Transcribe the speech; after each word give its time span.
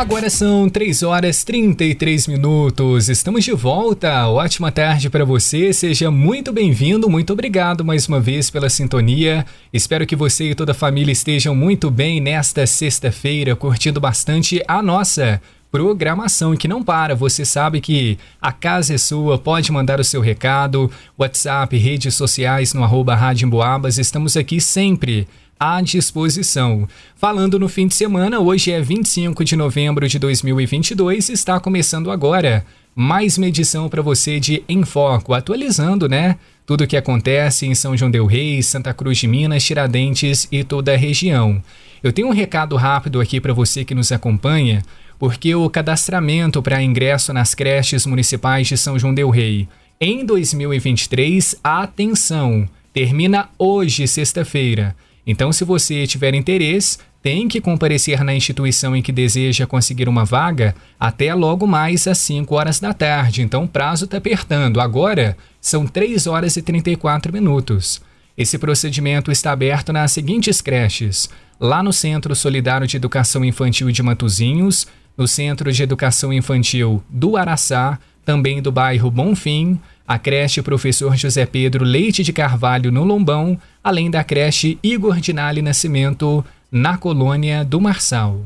Agora 0.00 0.30
são 0.30 0.66
3 0.66 1.02
horas 1.02 1.44
33 1.44 2.26
minutos. 2.26 3.10
Estamos 3.10 3.44
de 3.44 3.52
volta. 3.52 4.26
Ótima 4.28 4.72
tarde 4.72 5.10
para 5.10 5.26
você. 5.26 5.74
Seja 5.74 6.10
muito 6.10 6.54
bem-vindo. 6.54 7.06
Muito 7.10 7.34
obrigado 7.34 7.84
mais 7.84 8.08
uma 8.08 8.18
vez 8.18 8.48
pela 8.48 8.70
sintonia. 8.70 9.44
Espero 9.70 10.06
que 10.06 10.16
você 10.16 10.52
e 10.52 10.54
toda 10.54 10.72
a 10.72 10.74
família 10.74 11.12
estejam 11.12 11.54
muito 11.54 11.90
bem 11.90 12.18
nesta 12.18 12.66
sexta-feira, 12.66 13.54
curtindo 13.54 14.00
bastante 14.00 14.64
a 14.66 14.82
nossa 14.82 15.38
programação 15.70 16.56
que 16.56 16.66
não 16.66 16.82
para. 16.82 17.14
Você 17.14 17.44
sabe 17.44 17.78
que 17.82 18.16
a 18.40 18.52
casa 18.52 18.94
é 18.94 18.98
sua, 18.98 19.36
pode 19.36 19.70
mandar 19.70 20.00
o 20.00 20.04
seu 20.04 20.22
recado, 20.22 20.90
WhatsApp, 21.18 21.76
redes 21.76 22.14
sociais 22.14 22.72
no 22.72 22.82
arroba 22.82 23.14
Rádio 23.14 23.44
Emboabas. 23.44 23.98
Estamos 23.98 24.34
aqui 24.34 24.62
sempre 24.62 25.28
à 25.60 25.82
disposição. 25.82 26.88
Falando 27.14 27.58
no 27.58 27.68
fim 27.68 27.86
de 27.86 27.94
semana, 27.94 28.40
hoje 28.40 28.72
é 28.72 28.80
25 28.80 29.44
de 29.44 29.54
novembro 29.54 30.08
de 30.08 30.18
2022, 30.18 31.28
está 31.28 31.60
começando 31.60 32.10
agora 32.10 32.64
mais 32.96 33.36
uma 33.36 33.46
edição 33.46 33.86
para 33.90 34.00
você 34.00 34.40
de 34.40 34.64
Em 34.66 34.82
Foco, 34.84 35.34
atualizando, 35.34 36.08
né? 36.08 36.38
Tudo 36.64 36.84
o 36.84 36.86
que 36.86 36.96
acontece 36.96 37.66
em 37.66 37.74
São 37.74 37.94
João 37.94 38.10
del 38.10 38.24
Rei, 38.24 38.62
Santa 38.62 38.94
Cruz 38.94 39.18
de 39.18 39.28
Minas, 39.28 39.62
Tiradentes 39.62 40.48
e 40.50 40.64
toda 40.64 40.94
a 40.94 40.96
região. 40.96 41.62
Eu 42.02 42.12
tenho 42.12 42.28
um 42.28 42.32
recado 42.32 42.74
rápido 42.76 43.20
aqui 43.20 43.38
para 43.38 43.52
você 43.52 43.84
que 43.84 43.94
nos 43.94 44.10
acompanha, 44.10 44.82
porque 45.18 45.54
o 45.54 45.68
cadastramento 45.68 46.62
para 46.62 46.82
ingresso 46.82 47.32
nas 47.32 47.54
creches 47.54 48.06
municipais 48.06 48.66
de 48.66 48.78
São 48.78 48.98
João 48.98 49.12
del 49.12 49.28
Rei 49.28 49.68
em 50.02 50.24
2023, 50.24 51.56
atenção, 51.62 52.66
termina 52.90 53.50
hoje, 53.58 54.08
sexta-feira. 54.08 54.96
Então, 55.26 55.52
se 55.52 55.64
você 55.64 56.06
tiver 56.06 56.34
interesse, 56.34 56.98
tem 57.22 57.48
que 57.48 57.60
comparecer 57.60 58.24
na 58.24 58.34
instituição 58.34 58.96
em 58.96 59.02
que 59.02 59.12
deseja 59.12 59.66
conseguir 59.66 60.08
uma 60.08 60.24
vaga 60.24 60.74
até 60.98 61.34
logo 61.34 61.66
mais 61.66 62.06
às 62.06 62.18
5 62.18 62.54
horas 62.54 62.80
da 62.80 62.94
tarde. 62.94 63.42
Então, 63.42 63.64
o 63.64 63.68
prazo 63.68 64.06
está 64.06 64.16
apertando. 64.16 64.80
Agora 64.80 65.36
são 65.60 65.86
3 65.86 66.26
horas 66.26 66.56
e 66.56 66.62
34 66.62 67.32
minutos. 67.32 68.00
Esse 68.36 68.56
procedimento 68.56 69.30
está 69.30 69.52
aberto 69.52 69.92
nas 69.92 70.12
seguintes 70.12 70.62
creches: 70.62 71.28
lá 71.60 71.82
no 71.82 71.92
Centro 71.92 72.34
Solidário 72.34 72.86
de 72.86 72.96
Educação 72.96 73.44
Infantil 73.44 73.90
de 73.90 74.02
Matozinhos, 74.02 74.86
no 75.16 75.28
Centro 75.28 75.70
de 75.70 75.82
Educação 75.82 76.32
Infantil 76.32 77.02
do 77.10 77.36
Araçá, 77.36 77.98
também 78.24 78.62
do 78.62 78.72
bairro 78.72 79.10
Bonfim, 79.10 79.78
a 80.10 80.18
creche 80.18 80.60
Professor 80.60 81.16
José 81.16 81.46
Pedro 81.46 81.84
Leite 81.84 82.24
de 82.24 82.32
Carvalho 82.32 82.90
no 82.90 83.04
Lombão, 83.04 83.56
além 83.80 84.10
da 84.10 84.24
creche 84.24 84.76
Igor 84.82 85.20
Dinali 85.20 85.62
Nascimento 85.62 86.44
na 86.68 86.98
colônia 86.98 87.64
do 87.64 87.80
Marçal. 87.80 88.40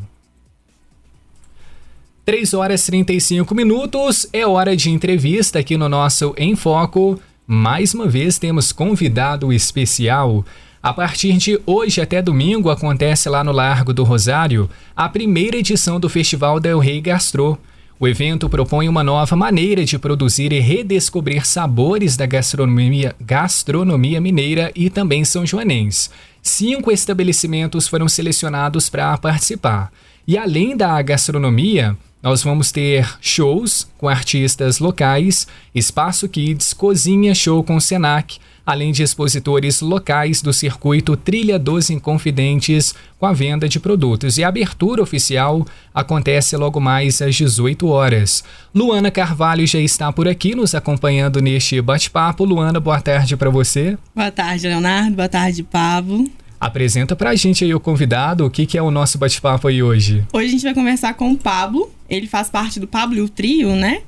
3 2.27 2.53
horas 2.53 2.83
e 2.83 2.91
35 2.91 3.55
minutos, 3.55 4.29
é 4.31 4.47
hora 4.47 4.77
de 4.77 4.91
entrevista 4.91 5.59
aqui 5.59 5.79
no 5.79 5.89
nosso 5.89 6.35
Em 6.37 6.55
Foco. 6.55 7.19
Mais 7.47 7.95
uma 7.95 8.07
vez 8.07 8.39
temos 8.39 8.71
convidado 8.71 9.51
especial. 9.51 10.45
A 10.83 10.93
partir 10.93 11.39
de 11.39 11.59
hoje 11.65 12.03
até 12.03 12.21
domingo 12.21 12.69
acontece 12.69 13.27
lá 13.31 13.43
no 13.43 13.53
Largo 13.53 13.95
do 13.95 14.05
Rosário 14.05 14.69
a 14.95 15.09
primeira 15.09 15.57
edição 15.57 15.99
do 15.99 16.11
Festival 16.11 16.61
Del 16.61 16.79
Rey 16.79 17.01
Gastro. 17.01 17.59
O 17.99 18.09
evento 18.09 18.49
propõe 18.49 18.89
uma 18.89 19.05
nova 19.05 19.37
maneira 19.37 19.85
de 19.85 19.99
produzir 19.99 20.53
e 20.53 20.59
redescobrir 20.59 21.47
sabores 21.47 22.17
da 22.17 22.27
gastronomia, 22.27 23.15
gastronomia 23.21 24.21
mineira 24.21 24.73
e 24.75 24.91
também 24.91 25.25
são 25.25 25.47
joanense. 25.47 26.11
Cinco 26.43 26.91
estabelecimentos 26.91 27.87
foram 27.87 28.09
selecionados 28.09 28.89
para 28.89 29.17
participar. 29.17 29.93
E 30.27 30.37
além 30.37 30.77
da 30.77 31.01
gastronomia, 31.03 31.97
nós 32.21 32.43
vamos 32.43 32.73
ter 32.73 33.17
shows 33.21 33.87
com 33.97 34.09
artistas 34.09 34.81
locais, 34.81 35.47
espaço 35.75 36.29
kids, 36.29 36.73
cozinha 36.73 37.35
show 37.35 37.63
com 37.63 37.79
Senac, 37.79 38.39
além 38.67 38.93
de 38.93 39.03
expositores 39.03 39.81
locais 39.81 40.41
do 40.41 40.53
circuito 40.53 41.17
Trilha 41.17 41.59
dos 41.59 41.91
Inconfidentes 41.91 42.95
com 43.19 43.27
a 43.27 43.33
venda 43.33 43.69
de 43.69 43.79
produtos. 43.79 44.39
E 44.39 44.45
a 44.45 44.49
abertura 44.49 45.03
oficial 45.03 45.67
acontece 45.93 46.57
logo 46.57 46.81
mais 46.81 47.21
às 47.21 47.35
18 47.35 47.87
horas. 47.87 48.43
Luana 48.75 49.11
Carvalho 49.11 49.67
já 49.67 49.79
está 49.79 50.13
por 50.13 50.27
aqui 50.27 50.55
nos 50.55 50.75
acompanhando 50.75 51.41
neste 51.41 51.81
bate-papo. 51.81 52.45
Luana, 52.45 52.81
boa 52.81 53.01
tarde 53.01 53.37
para 53.37 53.51
você. 53.51 53.99
Boa 54.15 54.31
tarde, 54.31 54.67
Leonardo. 54.67 55.17
Boa 55.17 55.29
tarde, 55.29 55.63
Pablo. 55.63 56.31
Apresenta 56.59 57.15
pra 57.15 57.35
gente 57.35 57.63
aí 57.63 57.75
o 57.75 57.81
convidado, 57.81 58.47
o 58.47 58.51
que, 58.51 58.65
que 58.65 58.79
é 58.79 58.83
o 58.83 58.91
nosso 58.91 59.19
bate-papo 59.19 59.69
aí 59.69 59.83
hoje. 59.83 60.25
Hoje 60.33 60.47
a 60.47 60.51
gente 60.51 60.63
vai 60.63 60.73
conversar 60.73 61.13
com 61.13 61.31
o 61.31 61.37
Pablo, 61.37 61.91
ele 62.09 62.27
faz 62.27 62.49
parte 62.49 62.81
do 62.81 62.87
Pablo 62.87 63.19
e 63.19 63.21
o 63.21 63.29
Trio, 63.29 63.77
né? 63.77 64.01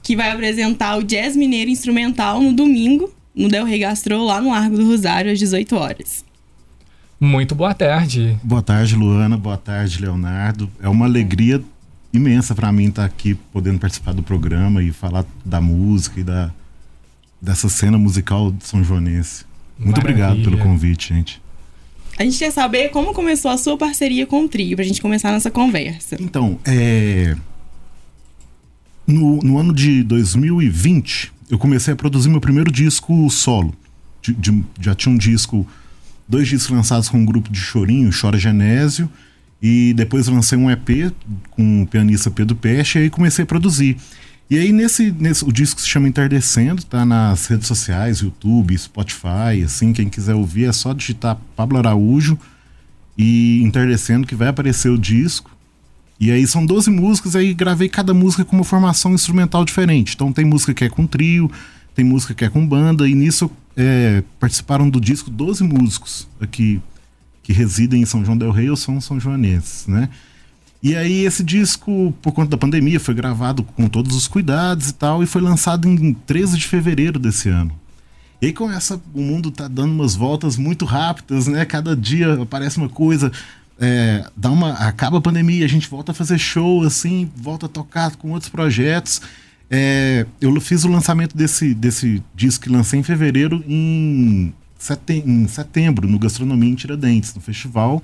Que 0.00 0.14
vai 0.14 0.30
apresentar 0.30 0.96
o 0.96 1.02
Jazz 1.02 1.34
Mineiro 1.34 1.70
Instrumental 1.70 2.40
no 2.40 2.52
domingo, 2.52 3.12
no 3.34 3.48
Del 3.48 3.64
Rey 3.64 3.80
Gastro, 3.80 4.24
lá 4.24 4.40
no 4.40 4.50
Largo 4.50 4.76
do 4.76 4.86
Rosário, 4.86 5.32
às 5.32 5.38
18 5.38 5.74
horas. 5.76 6.24
Muito 7.20 7.54
boa 7.54 7.74
tarde. 7.74 8.38
Boa 8.42 8.62
tarde, 8.62 8.94
Luana. 8.94 9.36
Boa 9.36 9.56
tarde, 9.56 10.00
Leonardo. 10.00 10.70
É 10.80 10.88
uma 10.88 11.06
alegria 11.06 11.62
imensa 12.12 12.54
para 12.54 12.70
mim 12.70 12.88
estar 12.88 13.04
aqui 13.04 13.34
podendo 13.52 13.78
participar 13.78 14.12
do 14.12 14.22
programa 14.22 14.82
e 14.82 14.92
falar 14.92 15.24
da 15.44 15.60
música 15.60 16.20
e 16.20 16.22
da, 16.22 16.52
dessa 17.40 17.68
cena 17.68 17.98
musical 17.98 18.52
de 18.52 18.64
São 18.64 18.84
Joanense. 18.84 19.44
Muito 19.78 20.00
Maravilha. 20.00 20.28
obrigado 20.28 20.44
pelo 20.44 20.62
convite, 20.62 21.12
gente. 21.12 21.42
A 22.16 22.22
gente 22.22 22.38
quer 22.38 22.52
saber 22.52 22.90
como 22.90 23.12
começou 23.12 23.50
a 23.50 23.56
sua 23.58 23.76
parceria 23.76 24.26
com 24.26 24.44
o 24.44 24.48
Trio, 24.48 24.76
pra 24.76 24.84
gente 24.84 25.02
começar 25.02 25.32
nossa 25.32 25.50
conversa. 25.50 26.16
Então, 26.20 26.58
é... 26.64 27.36
No, 29.06 29.38
no 29.38 29.58
ano 29.58 29.74
de 29.74 30.02
2020, 30.04 31.33
eu 31.54 31.58
comecei 31.58 31.94
a 31.94 31.96
produzir 31.96 32.28
meu 32.28 32.40
primeiro 32.40 32.70
disco 32.70 33.30
solo. 33.30 33.72
De, 34.20 34.34
de, 34.34 34.64
já 34.80 34.92
tinha 34.94 35.14
um 35.14 35.16
disco, 35.16 35.66
dois 36.28 36.48
discos 36.48 36.74
lançados 36.74 37.08
com 37.08 37.18
um 37.18 37.24
grupo 37.24 37.50
de 37.50 37.58
chorinho, 37.58 38.10
Chora 38.12 38.36
Genésio, 38.36 39.08
e 39.62 39.94
depois 39.94 40.26
lancei 40.26 40.58
um 40.58 40.68
EP 40.68 41.12
com 41.50 41.82
o 41.82 41.86
pianista 41.86 42.28
Pedro 42.30 42.56
Peixe, 42.56 42.98
e 42.98 43.02
aí 43.02 43.10
comecei 43.10 43.44
a 43.44 43.46
produzir. 43.46 43.96
E 44.50 44.58
aí, 44.58 44.72
nesse, 44.72 45.12
nesse, 45.12 45.44
o 45.44 45.52
disco 45.52 45.80
se 45.80 45.86
chama 45.86 46.08
Entardecendo, 46.08 46.82
tá 46.84 47.04
nas 47.04 47.46
redes 47.46 47.68
sociais, 47.68 48.18
YouTube, 48.18 48.76
Spotify, 48.76 49.62
assim, 49.64 49.92
quem 49.92 50.08
quiser 50.08 50.34
ouvir 50.34 50.64
é 50.64 50.72
só 50.72 50.92
digitar 50.92 51.38
Pablo 51.54 51.78
Araújo 51.78 52.36
e 53.16 53.62
Entardecendo 53.62 54.26
que 54.26 54.34
vai 54.34 54.48
aparecer 54.48 54.88
o 54.88 54.98
disco. 54.98 55.53
E 56.18 56.30
aí 56.30 56.46
são 56.46 56.64
12 56.64 56.90
músicas, 56.90 57.34
aí 57.34 57.52
gravei 57.52 57.88
cada 57.88 58.14
música 58.14 58.44
com 58.44 58.56
uma 58.56 58.64
formação 58.64 59.14
instrumental 59.14 59.64
diferente. 59.64 60.14
Então 60.14 60.32
tem 60.32 60.44
música 60.44 60.72
que 60.72 60.84
é 60.84 60.88
com 60.88 61.06
trio, 61.06 61.50
tem 61.94 62.04
música 62.04 62.34
que 62.34 62.44
é 62.44 62.48
com 62.48 62.66
banda, 62.66 63.08
e 63.08 63.14
nisso 63.14 63.50
é, 63.76 64.22
participaram 64.38 64.88
do 64.88 65.00
disco 65.00 65.30
12 65.30 65.64
músicos 65.64 66.28
aqui 66.40 66.80
que 67.42 67.52
residem 67.52 68.02
em 68.02 68.06
São 68.06 68.24
João 68.24 68.38
del 68.38 68.50
Rei 68.50 68.70
ou 68.70 68.76
são 68.76 69.00
são 69.00 69.20
joanenses, 69.20 69.86
né? 69.86 70.08
E 70.82 70.94
aí 70.94 71.24
esse 71.24 71.42
disco, 71.42 72.14
por 72.20 72.32
conta 72.32 72.50
da 72.50 72.58
pandemia, 72.58 73.00
foi 73.00 73.14
gravado 73.14 73.62
com 73.62 73.88
todos 73.88 74.14
os 74.14 74.28
cuidados 74.28 74.90
e 74.90 74.94
tal, 74.94 75.22
e 75.22 75.26
foi 75.26 75.40
lançado 75.40 75.88
em 75.88 76.12
13 76.12 76.58
de 76.58 76.66
fevereiro 76.66 77.18
desse 77.18 77.48
ano. 77.48 77.72
E 78.40 78.46
aí 78.46 78.52
começa, 78.52 79.00
o 79.14 79.22
mundo 79.22 79.50
tá 79.50 79.66
dando 79.66 79.92
umas 79.92 80.14
voltas 80.14 80.58
muito 80.58 80.84
rápidas, 80.84 81.46
né? 81.46 81.64
Cada 81.64 81.96
dia 81.96 82.34
aparece 82.42 82.76
uma 82.76 82.90
coisa, 82.90 83.32
é, 83.80 84.24
dá 84.36 84.50
uma, 84.50 84.72
acaba 84.72 85.18
a 85.18 85.20
pandemia, 85.20 85.64
a 85.64 85.68
gente 85.68 85.88
volta 85.88 86.12
a 86.12 86.14
fazer 86.14 86.38
show, 86.38 86.82
assim, 86.84 87.30
volta 87.36 87.66
a 87.66 87.68
tocar 87.68 88.14
com 88.16 88.30
outros 88.30 88.48
projetos. 88.48 89.20
É, 89.70 90.26
eu 90.40 90.60
fiz 90.60 90.84
o 90.84 90.88
lançamento 90.88 91.36
desse, 91.36 91.74
desse 91.74 92.22
disco 92.34 92.64
que 92.64 92.70
lancei 92.70 93.00
em 93.00 93.02
fevereiro 93.02 93.64
em, 93.66 94.54
setem 94.78 95.22
em 95.26 95.48
setembro, 95.48 96.08
no 96.08 96.18
Gastronomia 96.18 96.70
em 96.70 96.74
Tiradentes, 96.74 97.34
no 97.34 97.40
festival. 97.40 98.02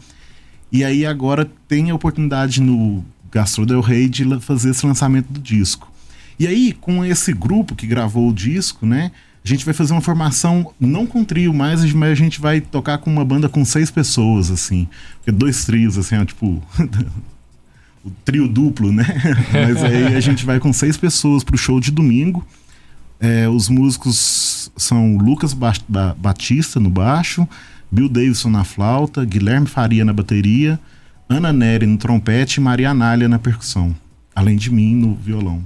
E 0.72 0.84
aí 0.84 1.04
agora 1.04 1.48
tem 1.68 1.90
a 1.90 1.94
oportunidade 1.94 2.60
no 2.60 3.04
Gastro 3.30 3.66
Del 3.66 3.80
Rey 3.80 4.08
de 4.08 4.24
fazer 4.40 4.70
esse 4.70 4.86
lançamento 4.86 5.28
do 5.28 5.40
disco. 5.40 5.90
E 6.38 6.46
aí, 6.46 6.72
com 6.72 7.04
esse 7.04 7.32
grupo 7.34 7.74
que 7.74 7.86
gravou 7.86 8.30
o 8.30 8.32
disco, 8.32 8.86
né? 8.86 9.12
A 9.44 9.48
gente 9.48 9.64
vai 9.64 9.72
fazer 9.72 9.92
uma 9.92 10.02
formação, 10.02 10.72
não 10.78 11.06
com 11.06 11.24
trio 11.24 11.54
mais, 11.54 11.80
mas 11.92 12.10
a 12.10 12.14
gente 12.14 12.40
vai 12.40 12.60
tocar 12.60 12.98
com 12.98 13.10
uma 13.10 13.24
banda 13.24 13.48
com 13.48 13.64
seis 13.64 13.90
pessoas, 13.90 14.50
assim. 14.50 14.86
Porque 15.16 15.32
dois 15.32 15.64
trios, 15.64 15.96
assim, 15.96 16.16
ó, 16.16 16.24
tipo. 16.24 16.62
o 18.04 18.10
trio 18.24 18.48
duplo, 18.48 18.92
né? 18.92 19.04
mas 19.52 19.82
aí 19.82 20.14
a 20.14 20.20
gente 20.20 20.44
vai 20.44 20.58
com 20.58 20.72
seis 20.72 20.96
pessoas 20.96 21.42
pro 21.42 21.56
show 21.56 21.80
de 21.80 21.90
domingo. 21.90 22.46
É, 23.18 23.48
os 23.48 23.68
músicos 23.68 24.70
são 24.76 25.16
Lucas 25.16 25.52
ba 25.52 25.72
Batista 26.16 26.80
no 26.80 26.88
baixo, 26.88 27.46
Bill 27.90 28.08
Davidson 28.08 28.48
na 28.48 28.64
flauta, 28.64 29.24
Guilherme 29.24 29.66
Faria 29.66 30.04
na 30.04 30.12
bateria, 30.12 30.80
Ana 31.28 31.52
Nery 31.52 31.86
no 31.86 31.98
trompete 31.98 32.58
e 32.58 32.62
Maria 32.62 32.90
Anália 32.90 33.28
na 33.28 33.38
percussão, 33.38 33.94
além 34.34 34.56
de 34.56 34.70
mim 34.70 34.94
no 34.94 35.14
violão. 35.14 35.62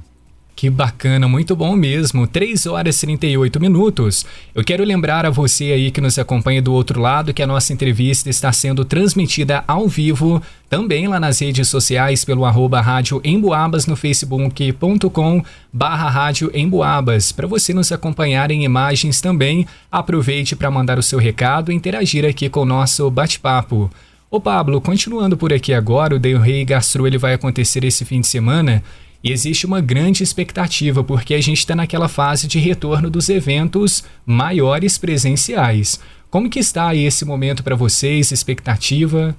Que 0.56 0.70
bacana, 0.70 1.26
muito 1.26 1.56
bom 1.56 1.74
mesmo. 1.74 2.28
3 2.28 2.66
horas 2.66 2.96
e 3.02 3.06
38 3.06 3.60
minutos. 3.60 4.24
Eu 4.54 4.62
quero 4.62 4.84
lembrar 4.84 5.26
a 5.26 5.30
você 5.30 5.64
aí 5.64 5.90
que 5.90 6.00
nos 6.00 6.16
acompanha 6.16 6.62
do 6.62 6.72
outro 6.72 7.00
lado 7.00 7.34
que 7.34 7.42
a 7.42 7.46
nossa 7.46 7.72
entrevista 7.72 8.30
está 8.30 8.52
sendo 8.52 8.84
transmitida 8.84 9.64
ao 9.66 9.88
vivo, 9.88 10.40
também 10.70 11.08
lá 11.08 11.18
nas 11.18 11.40
redes 11.40 11.68
sociais 11.68 12.24
pelo 12.24 12.44
arroba 12.44 12.80
rádio 12.80 13.20
Emboabas 13.24 13.86
no 13.86 13.96
facebook.com 13.96 15.42
barra 15.72 16.08
rádio 16.08 16.52
Emboabas. 16.54 17.32
Para 17.32 17.48
você 17.48 17.74
nos 17.74 17.90
acompanhar 17.90 18.52
em 18.52 18.64
imagens 18.64 19.20
também, 19.20 19.66
aproveite 19.90 20.54
para 20.54 20.70
mandar 20.70 21.00
o 21.00 21.02
seu 21.02 21.18
recado 21.18 21.72
e 21.72 21.74
interagir 21.74 22.24
aqui 22.24 22.48
com 22.48 22.60
o 22.60 22.66
nosso 22.66 23.10
bate-papo. 23.10 23.90
Ô 24.30 24.40
Pablo, 24.40 24.80
continuando 24.80 25.36
por 25.36 25.52
aqui 25.52 25.72
agora, 25.72 26.16
o 26.16 26.18
Del 26.18 26.40
Rey 26.40 26.64
Gastro 26.64 27.06
ele 27.06 27.18
vai 27.18 27.34
acontecer 27.34 27.84
esse 27.84 28.04
fim 28.04 28.20
de 28.20 28.26
semana 28.26 28.82
e 29.24 29.32
existe 29.32 29.64
uma 29.64 29.80
grande 29.80 30.22
expectativa, 30.22 31.02
porque 31.02 31.32
a 31.32 31.40
gente 31.40 31.60
está 31.60 31.74
naquela 31.74 32.08
fase 32.08 32.46
de 32.46 32.58
retorno 32.58 33.08
dos 33.08 33.30
eventos 33.30 34.04
maiores 34.26 34.98
presenciais. 34.98 35.98
Como 36.28 36.50
que 36.50 36.58
está 36.58 36.88
aí 36.88 37.06
esse 37.06 37.24
momento 37.24 37.64
para 37.64 37.74
vocês, 37.74 38.30
expectativa? 38.30 39.34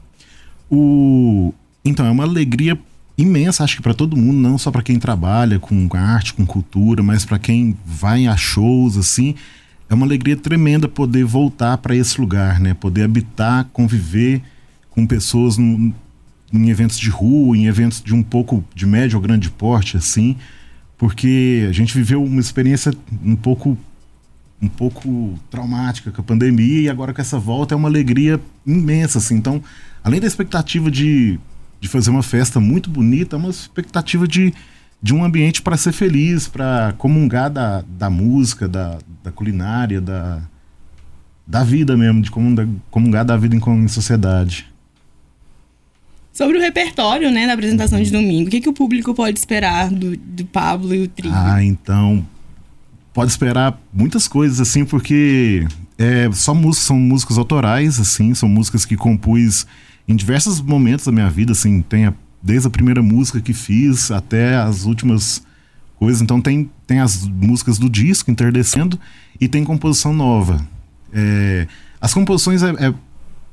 O... 0.72 1.54
Então, 1.84 2.04
é 2.04 2.10
uma 2.10 2.24
alegria 2.24 2.76
imensa, 3.16 3.64
acho 3.64 3.76
que 3.76 3.84
para 3.84 3.94
todo 3.94 4.18
mundo, 4.18 4.40
não 4.40 4.58
só 4.58 4.72
para 4.72 4.82
quem 4.82 4.98
trabalha 4.98 5.60
com 5.60 5.88
arte, 5.94 6.34
com 6.34 6.48
cultura, 6.48 7.04
mas 7.04 7.24
para 7.24 7.38
quem 7.38 7.78
vai 7.86 8.26
a 8.26 8.36
shows, 8.36 8.98
assim. 8.98 9.36
É 9.88 9.94
uma 9.94 10.08
alegria 10.08 10.36
tremenda 10.36 10.88
poder 10.88 11.24
voltar 11.24 11.78
para 11.78 11.96
esse 11.96 12.20
lugar, 12.20 12.60
né? 12.60 12.74
Poder 12.74 13.04
habitar, 13.04 13.66
conviver 13.72 14.42
com 14.90 15.06
pessoas 15.06 15.60
no, 15.60 15.94
em 16.54 16.70
eventos 16.70 16.98
de 16.98 17.10
rua, 17.10 17.58
em 17.58 17.68
eventos 17.68 18.02
de 18.02 18.14
um 18.14 18.24
pouco 18.24 18.64
de 18.74 18.86
médio 18.86 19.18
ou 19.18 19.22
grande 19.22 19.50
porte, 19.50 19.98
assim, 19.98 20.38
porque 20.98 21.66
a 21.70 21.72
gente 21.72 21.94
viveu 21.94 22.24
uma 22.24 22.40
experiência 22.40 22.94
um 23.24 23.36
pouco 23.36 23.78
um 24.62 24.70
pouco 24.70 25.38
traumática 25.52 26.12
com 26.12 26.22
a 26.22 26.24
pandemia 26.24 26.82
e 26.82 26.90
agora 26.90 27.14
com 27.14 27.22
essa 27.22 27.38
volta 27.38 27.76
é 27.76 27.78
uma 27.78 27.90
alegria 27.90 28.40
imensa, 28.66 29.18
assim. 29.18 29.36
Então, 29.36 29.62
além 30.04 30.20
da 30.20 30.28
expectativa 30.28 30.90
de, 30.90 31.38
de 31.80 31.88
fazer 31.90 32.10
uma 32.10 32.24
festa 32.24 32.60
muito 32.60 32.90
bonita, 32.90 33.36
é 33.36 33.40
uma 33.40 33.50
expectativa 33.50 34.28
de, 34.28 34.54
de 35.02 35.14
um 35.14 35.24
ambiente 35.24 35.62
para 35.62 35.78
ser 35.78 35.92
feliz, 35.92 36.48
para 36.48 36.94
comungar 36.98 37.50
da, 37.50 37.84
da 37.88 38.10
música, 38.10 38.68
da, 38.68 38.98
da 39.24 39.32
culinária, 39.32 40.00
da, 40.00 40.42
da 41.46 41.64
vida 41.64 41.96
mesmo, 41.98 42.22
de 42.22 42.32
comungar, 42.32 43.26
da 43.26 43.38
vida 43.38 43.56
em, 43.56 43.84
em 43.84 43.88
sociedade. 43.88 44.68
Sobre 46.36 46.58
o 46.58 46.62
repertório, 46.62 47.32
né, 47.32 47.48
da 47.48 47.54
apresentação 47.54 48.04
de 48.04 48.12
domingo, 48.12 48.50
o 48.50 48.52
que, 48.52 48.60
que 48.60 48.68
o 48.68 48.74
público 48.74 49.14
pode 49.14 49.40
esperar 49.40 49.90
do, 49.90 50.18
do 50.18 50.44
Pablo 50.44 50.94
e 50.94 51.04
o 51.04 51.08
Trio? 51.08 51.32
Ah, 51.34 51.64
então 51.64 52.28
pode 53.14 53.32
esperar 53.32 53.82
muitas 53.94 54.28
coisas 54.28 54.60
assim, 54.60 54.84
porque 54.84 55.66
é 55.98 56.30
só 56.34 56.54
músicas, 56.54 56.88
são 56.88 57.00
músicas 57.00 57.38
autorais, 57.38 58.02
assim, 58.02 58.34
são 58.34 58.50
músicas 58.50 58.84
que 58.84 58.98
compus 58.98 59.66
em 60.06 60.14
diversos 60.14 60.60
momentos 60.60 61.06
da 61.06 61.12
minha 61.14 61.30
vida, 61.30 61.54
assim, 61.54 61.82
tem 61.82 62.08
a, 62.08 62.14
desde 62.44 62.68
a 62.68 62.70
primeira 62.70 63.02
música 63.02 63.40
que 63.40 63.54
fiz 63.54 64.12
até 64.12 64.58
as 64.58 64.84
últimas 64.84 65.42
coisas. 65.96 66.22
Então 66.22 66.42
tem, 66.42 66.70
tem 66.86 67.00
as 67.00 67.26
músicas 67.26 67.80
do 67.80 67.90
disco 67.90 68.30
interdecendo 68.30 69.00
e 69.40 69.48
tem 69.48 69.64
composição 69.64 70.14
nova. 70.14 70.68
É, 71.14 71.66
as 72.02 72.14
composições 72.14 72.62
é, 72.62 72.72
é, 72.72 72.94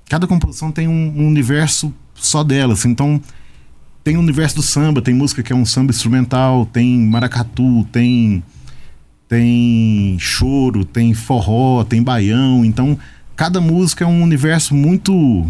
cada 0.09 0.27
composição 0.27 0.73
tem 0.73 0.89
um 0.89 1.29
universo 1.29 1.95
só 2.27 2.43
delas. 2.43 2.85
Então, 2.85 3.21
tem 4.05 4.17
o 4.17 4.21
universo 4.21 4.57
do 4.57 4.63
samba, 4.63 5.01
tem 5.01 5.15
música 5.15 5.43
que 5.43 5.53
é 5.53 5.57
um 5.57 5.65
samba 5.65 5.93
instrumental, 5.93 6.67
tem 6.67 6.99
maracatu, 6.99 7.85
tem 7.93 8.43
tem 9.29 10.17
choro, 10.19 10.85
tem 10.85 11.15
forró, 11.15 11.85
tem 11.85 12.03
baião. 12.03 12.65
Então, 12.65 12.99
cada 13.35 13.61
música 13.61 14.05
é 14.05 14.07
um 14.07 14.23
universo 14.23 14.75
muito 14.75 15.47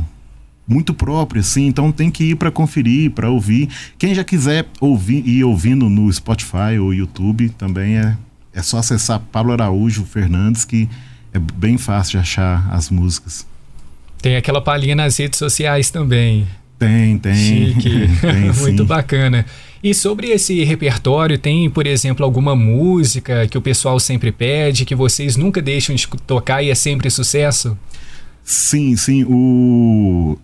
muito 0.68 0.94
próprio 0.94 1.40
assim, 1.40 1.66
então 1.66 1.90
tem 1.90 2.08
que 2.08 2.30
ir 2.30 2.36
para 2.36 2.50
conferir, 2.50 3.10
para 3.10 3.28
ouvir. 3.28 3.68
Quem 3.98 4.14
já 4.14 4.22
quiser 4.22 4.66
ouvir 4.80 5.26
e 5.26 5.42
ouvindo 5.42 5.88
no 5.88 6.10
Spotify 6.12 6.78
ou 6.80 6.94
YouTube, 6.94 7.48
também 7.50 7.98
é 7.98 8.16
é 8.54 8.62
só 8.62 8.78
acessar 8.78 9.18
Pablo 9.18 9.52
Araújo 9.52 10.04
Fernandes 10.04 10.64
que 10.64 10.88
é 11.32 11.38
bem 11.38 11.78
fácil 11.78 12.12
de 12.12 12.18
achar 12.18 12.68
as 12.70 12.90
músicas. 12.90 13.46
Tem 14.20 14.36
aquela 14.36 14.60
palhinha 14.60 14.94
nas 14.94 15.16
redes 15.16 15.38
sociais 15.38 15.90
também. 15.90 16.46
Tem, 16.82 17.16
tem. 17.16 17.34
Chique. 17.34 18.08
tem, 18.20 18.52
Muito 18.60 18.84
bacana. 18.84 19.46
E 19.80 19.94
sobre 19.94 20.30
esse 20.30 20.64
repertório, 20.64 21.38
tem, 21.38 21.70
por 21.70 21.86
exemplo, 21.86 22.24
alguma 22.24 22.56
música 22.56 23.46
que 23.46 23.56
o 23.56 23.62
pessoal 23.62 24.00
sempre 24.00 24.32
pede, 24.32 24.84
que 24.84 24.94
vocês 24.94 25.36
nunca 25.36 25.62
deixam 25.62 25.94
de 25.94 26.08
tocar 26.26 26.60
e 26.60 26.70
é 26.70 26.74
sempre 26.74 27.08
sucesso? 27.08 27.78
Sim, 28.42 28.96
sim. 28.96 29.24
O... 29.28 30.36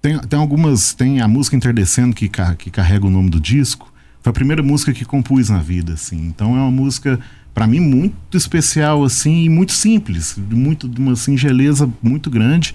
Tem, 0.00 0.18
tem 0.18 0.38
algumas. 0.38 0.94
Tem 0.94 1.20
a 1.20 1.28
música 1.28 1.54
Interdecendo 1.54 2.14
que, 2.14 2.30
que 2.56 2.70
carrega 2.70 3.06
o 3.06 3.10
nome 3.10 3.28
do 3.28 3.38
disco. 3.38 3.92
Foi 4.22 4.30
a 4.30 4.32
primeira 4.32 4.62
música 4.62 4.94
que 4.94 5.04
compus 5.04 5.50
na 5.50 5.58
vida, 5.58 5.92
assim. 5.92 6.16
Então 6.16 6.56
é 6.56 6.60
uma 6.60 6.70
música, 6.70 7.20
para 7.52 7.66
mim, 7.66 7.80
muito 7.80 8.38
especial, 8.38 9.04
assim, 9.04 9.44
e 9.44 9.48
muito 9.50 9.72
simples, 9.72 10.38
muito, 10.50 10.88
de 10.88 10.98
uma 10.98 11.14
singeleza 11.14 11.90
muito 12.02 12.30
grande. 12.30 12.74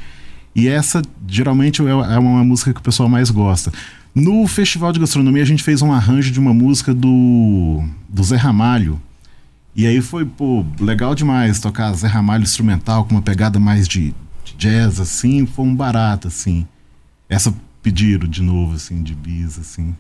E 0.56 0.68
essa 0.68 1.02
geralmente 1.28 1.82
é, 1.82 1.90
é 1.90 2.20
uma 2.20 2.44
música 2.44 2.74
que 2.74 2.80
o 2.80 2.84
pessoal 2.84 3.10
mais 3.10 3.30
gosta. 3.30 3.72
No 4.14 4.46
Festival 4.46 4.92
de 4.92 5.00
Gastronomia 5.00 5.42
a 5.42 5.46
gente 5.46 5.64
fez 5.64 5.82
um 5.82 5.92
arranjo 5.92 6.32
de 6.32 6.40
uma 6.40 6.54
música 6.54 6.94
do, 6.94 7.84
do 8.08 8.24
Zé 8.24 8.36
Ramalho. 8.36 9.02
E 9.76 9.88
aí 9.88 10.02
foi, 10.02 10.24
pô, 10.24 10.64
legal 10.80 11.16
demais 11.16 11.60
tocar 11.60 11.92
Zé 11.94 12.08
Ramalho 12.08 12.44
instrumental 12.44 13.06
com 13.06 13.16
uma 13.16 13.24
pegada 13.24 13.60
mais 13.60 13.88
de, 13.88 14.14
de 14.46 14.54
jazz, 14.56 15.00
assim, 15.00 15.48
foi 15.48 15.66
um 15.66 15.76
barato, 15.76 16.28
assim. 16.28 16.68
Essa 17.28 17.52
pediram 17.82 18.28
de 18.28 18.44
novo, 18.44 18.76
assim, 18.76 19.02
de 19.02 19.16
bis, 19.16 19.58
assim. 19.58 19.96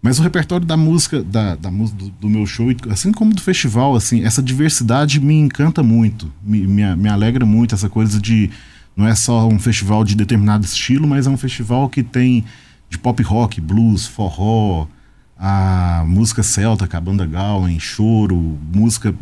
Mas 0.00 0.18
o 0.18 0.22
repertório 0.22 0.66
da 0.66 0.76
música, 0.76 1.22
da, 1.22 1.54
da 1.54 1.70
do, 1.70 2.08
do, 2.08 2.28
meu 2.28 2.44
show, 2.44 2.66
assim 2.90 3.12
como 3.12 3.32
do 3.32 3.40
festival, 3.40 3.94
assim, 3.94 4.24
essa 4.24 4.42
diversidade 4.42 5.20
me 5.20 5.34
encanta 5.34 5.82
muito, 5.82 6.32
me, 6.42 6.66
me, 6.66 6.96
me 6.96 7.08
alegra 7.08 7.46
muito, 7.46 7.74
essa 7.74 7.88
coisa 7.88 8.20
de 8.20 8.50
não 8.96 9.06
é 9.06 9.14
só 9.14 9.48
um 9.48 9.58
festival 9.58 10.04
de 10.04 10.14
determinado 10.14 10.64
estilo, 10.64 11.06
mas 11.06 11.26
é 11.26 11.30
um 11.30 11.36
festival 11.36 11.88
que 11.88 12.02
tem 12.02 12.44
de 12.88 12.98
pop 12.98 13.22
rock, 13.22 13.60
blues, 13.60 14.06
forró, 14.06 14.86
a 15.44 16.04
música 16.06 16.42
celta, 16.42 16.86
com 16.86 16.96
a 16.96 17.00
banda 17.00 17.26
Gowan, 17.26 17.76
choro, 17.80 18.56
música, 18.72 19.12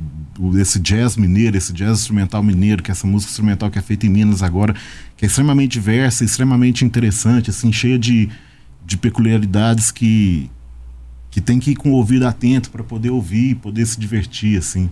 esse 0.58 0.78
jazz 0.78 1.16
mineiro, 1.16 1.56
esse 1.56 1.72
jazz 1.72 2.00
instrumental 2.00 2.42
mineiro, 2.42 2.82
que 2.82 2.90
é 2.90 2.92
essa 2.92 3.06
música 3.06 3.30
instrumental 3.30 3.70
que 3.70 3.78
é 3.78 3.82
feita 3.82 4.06
em 4.06 4.10
Minas 4.10 4.42
agora, 4.42 4.74
que 5.16 5.24
é 5.24 5.28
extremamente 5.28 5.72
diversa, 5.72 6.24
extremamente 6.24 6.84
interessante, 6.84 7.48
assim, 7.48 7.72
cheia 7.72 7.98
de, 7.98 8.28
de 8.84 8.98
peculiaridades 8.98 9.90
que, 9.90 10.50
que 11.30 11.40
tem 11.40 11.58
que 11.58 11.70
ir 11.70 11.76
com 11.76 11.90
o 11.90 11.94
ouvido 11.94 12.26
atento 12.26 12.70
para 12.70 12.84
poder 12.84 13.10
ouvir, 13.10 13.54
poder 13.54 13.86
se 13.86 13.98
divertir, 13.98 14.58
assim. 14.58 14.90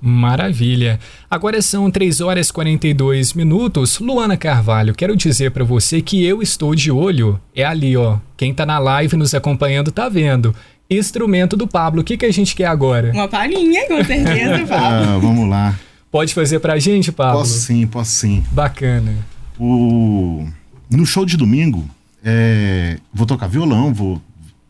Maravilha. 0.00 0.98
Agora 1.30 1.60
são 1.60 1.90
3 1.90 2.20
horas 2.20 2.48
e 2.48 2.52
42 2.52 3.34
minutos. 3.34 3.98
Luana 3.98 4.36
Carvalho, 4.36 4.94
quero 4.94 5.14
dizer 5.14 5.50
para 5.50 5.64
você 5.64 6.00
que 6.00 6.24
eu 6.24 6.40
estou 6.40 6.74
de 6.74 6.90
olho. 6.90 7.38
É 7.54 7.64
ali, 7.64 7.96
ó. 7.96 8.18
Quem 8.36 8.54
tá 8.54 8.64
na 8.64 8.78
live 8.78 9.16
nos 9.16 9.34
acompanhando 9.34 9.92
tá 9.92 10.08
vendo. 10.08 10.54
Instrumento 10.90 11.56
do 11.56 11.68
Pablo. 11.68 12.00
O 12.00 12.04
que, 12.04 12.16
que 12.16 12.24
a 12.24 12.32
gente 12.32 12.56
quer 12.56 12.66
agora? 12.66 13.12
Uma 13.12 13.28
palhinha, 13.28 13.86
com 13.86 14.02
certeza, 14.02 14.64
Pablo. 14.66 15.08
ah, 15.10 15.18
vamos 15.18 15.48
lá. 15.48 15.78
Pode 16.10 16.34
fazer 16.34 16.58
pra 16.58 16.78
gente, 16.78 17.12
Pablo? 17.12 17.38
Posso 17.38 17.58
sim, 17.60 17.86
posso 17.86 18.10
sim. 18.10 18.42
Bacana. 18.50 19.14
O... 19.58 20.46
No 20.90 21.06
show 21.06 21.24
de 21.24 21.36
domingo, 21.36 21.88
é... 22.24 22.96
vou 23.14 23.26
tocar 23.26 23.46
violão, 23.46 23.94
vou... 23.94 24.20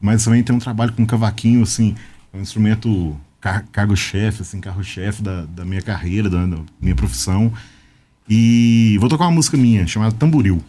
mas 0.01 0.25
também 0.25 0.43
tem 0.43 0.55
um 0.55 0.59
trabalho 0.59 0.93
com 0.93 1.07
cavaquinho, 1.07 1.63
assim, 1.63 1.95
é 2.35 2.37
um 2.37 2.43
instrumento 2.43 3.17
car 3.41 3.65
cargo-chefe, 3.73 4.43
assim, 4.43 4.61
carro-chefe 4.61 5.23
da, 5.23 5.45
da 5.47 5.65
minha 5.65 5.83
carreira, 5.83 6.29
da, 6.29 6.45
da 6.47 6.59
minha 6.81 6.95
profissão. 6.95 7.53
E 8.29 8.97
vou 9.01 9.09
tocar 9.09 9.25
uma 9.25 9.33
música 9.33 9.57
minha 9.57 9.87
chamada 9.87 10.15
Tamboril. 10.15 10.63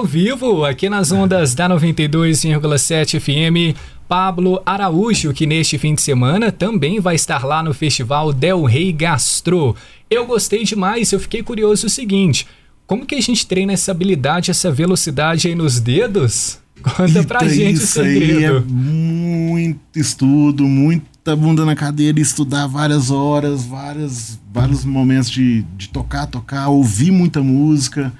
Ao 0.00 0.06
vivo, 0.06 0.64
aqui 0.64 0.88
nas 0.88 1.12
ondas 1.12 1.54
da 1.54 1.68
92,7 1.68 3.20
FM. 3.20 3.76
Pablo 4.08 4.62
Araújo, 4.64 5.34
que 5.34 5.46
neste 5.46 5.76
fim 5.76 5.94
de 5.94 6.00
semana 6.00 6.50
também 6.50 6.98
vai 6.98 7.14
estar 7.14 7.44
lá 7.44 7.62
no 7.62 7.74
Festival 7.74 8.32
Del 8.32 8.64
Rey 8.64 8.92
Gastro. 8.92 9.76
Eu 10.10 10.24
gostei 10.24 10.64
demais, 10.64 11.12
eu 11.12 11.20
fiquei 11.20 11.42
curioso 11.42 11.86
o 11.86 11.90
seguinte: 11.90 12.46
como 12.86 13.04
que 13.04 13.14
a 13.14 13.20
gente 13.20 13.46
treina 13.46 13.74
essa 13.74 13.90
habilidade, 13.90 14.50
essa 14.50 14.72
velocidade 14.72 15.48
aí 15.48 15.54
nos 15.54 15.78
dedos? 15.78 16.58
Conta 16.96 17.22
pra 17.24 17.42
Eita, 17.42 17.54
gente 17.54 17.80
o 17.80 17.84
isso 17.84 18.00
aí 18.00 18.44
é 18.44 18.58
muito 18.58 19.98
estudo, 19.98 20.66
muita 20.66 21.36
bunda 21.36 21.66
na 21.66 21.76
cadeira, 21.76 22.18
estudar 22.18 22.66
várias 22.66 23.10
horas, 23.10 23.64
várias, 23.64 24.40
vários 24.50 24.82
momentos 24.82 25.28
de, 25.28 25.60
de 25.76 25.90
tocar, 25.90 26.26
tocar, 26.26 26.68
ouvir 26.68 27.10
muita 27.10 27.42
música 27.42 28.10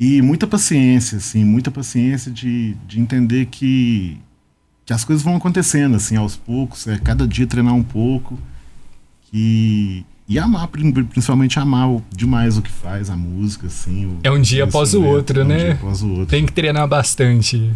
e 0.00 0.22
muita 0.22 0.46
paciência, 0.46 1.18
assim, 1.18 1.44
muita 1.44 1.70
paciência 1.70 2.32
de, 2.32 2.74
de 2.88 2.98
entender 2.98 3.46
que, 3.50 4.16
que 4.86 4.92
as 4.94 5.04
coisas 5.04 5.22
vão 5.22 5.36
acontecendo, 5.36 5.94
assim, 5.96 6.16
aos 6.16 6.34
poucos, 6.36 6.86
é 6.88 6.98
cada 6.98 7.28
dia 7.28 7.46
treinar 7.46 7.74
um 7.74 7.82
pouco 7.82 8.38
que, 9.30 10.04
e 10.28 10.38
amar, 10.38 10.68
prin- 10.68 10.90
principalmente 10.92 11.58
amar 11.58 11.88
o- 11.90 12.02
demais 12.14 12.56
o 12.56 12.62
que 12.62 12.70
faz, 12.70 13.10
a 13.10 13.16
música, 13.16 13.66
assim. 13.66 14.06
o- 14.06 14.18
É 14.22 14.30
um 14.30 14.40
dia 14.40 14.64
após 14.64 14.94
o 14.94 15.02
outro, 15.02 15.40
é 15.40 15.44
um 15.44 15.48
né? 15.48 15.58
dia 15.58 15.72
após 15.72 16.02
o 16.02 16.08
outro. 16.10 16.26
Tem 16.26 16.46
que 16.46 16.52
treinar 16.52 16.86
bastante. 16.88 17.70